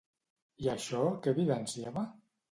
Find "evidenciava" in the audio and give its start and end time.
1.37-2.05